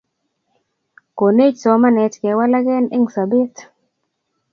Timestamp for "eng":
2.95-3.07